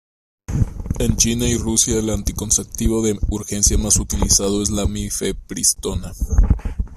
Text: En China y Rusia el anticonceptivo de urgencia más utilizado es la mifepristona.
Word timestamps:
En 0.97 1.15
China 1.15 1.45
y 1.45 1.55
Rusia 1.57 1.99
el 1.99 2.09
anticonceptivo 2.09 3.03
de 3.03 3.19
urgencia 3.29 3.77
más 3.77 3.97
utilizado 3.99 4.63
es 4.63 4.71
la 4.71 4.87
mifepristona. 4.87 6.11